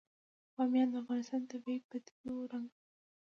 [0.55, 2.79] بامیان د افغانستان د طبیعي پدیدو یو رنګ دی.